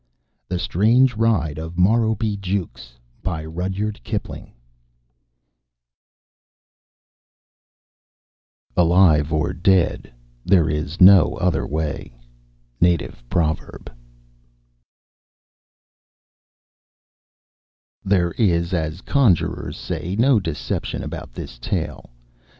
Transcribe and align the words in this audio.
THE 0.47 0.57
STRANGE 0.57 1.15
RIDE 1.15 1.59
OF 1.59 1.77
MORROWBIE 1.77 2.37
JUKES 2.37 2.97
Alive 8.75 9.31
or 9.31 9.53
dead 9.53 10.11
there 10.43 10.67
is 10.71 10.99
no 10.99 11.35
other 11.35 11.67
way. 11.67 12.17
Native 12.81 13.21
Proverb. 13.29 13.93
There 18.03 18.31
is, 18.31 18.73
as 18.73 18.97
the 19.01 19.03
conjurers 19.03 19.77
say, 19.77 20.15
no 20.15 20.39
deception 20.39 21.03
about 21.03 21.31
this 21.35 21.59
tale. 21.59 22.09